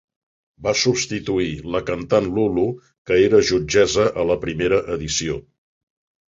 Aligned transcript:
Va 0.67 0.71
substituir 0.83 1.51
la 1.75 1.81
cantant 1.89 2.29
Lulu, 2.37 2.63
que 3.11 3.19
era 3.27 3.43
jutgessa 3.51 4.07
a 4.23 4.27
la 4.31 4.39
primera 4.47 4.81
edició. 4.99 5.39